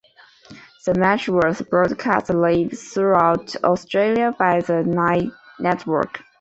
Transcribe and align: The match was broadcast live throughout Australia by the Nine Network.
The 0.87 0.95
match 0.95 1.29
was 1.29 1.61
broadcast 1.61 2.31
live 2.31 2.71
throughout 2.75 3.55
Australia 3.63 4.33
by 4.39 4.59
the 4.61 4.81
Nine 4.83 5.31
Network. 5.59 6.23